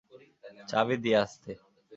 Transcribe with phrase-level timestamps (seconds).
[0.69, 1.51] চাবি দিয়ে আসতে।